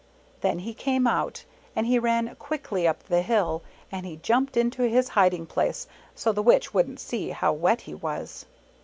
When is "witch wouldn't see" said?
6.41-7.29